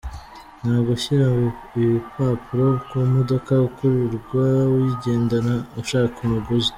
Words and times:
Nta 0.61 0.75
gushyira 0.87 1.25
ibipapuro 1.79 2.65
ku 2.87 2.95
modoka 3.13 3.51
ukirirwa 3.67 4.43
uyigendana 4.75 5.53
ushaka 5.81 6.17
umuguzi. 6.27 6.69